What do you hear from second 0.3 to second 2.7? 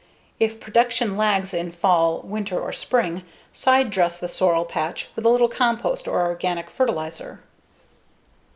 If production lags in fall, winter,